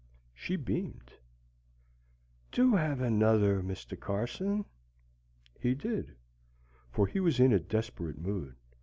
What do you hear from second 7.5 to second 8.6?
a desperate mood.